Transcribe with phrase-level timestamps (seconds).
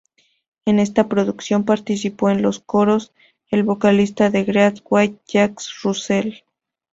[0.65, 3.13] En esta producción participó en los coros
[3.51, 6.33] el vocalista de Great White Jack Russell.